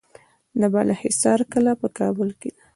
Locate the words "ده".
2.55-2.63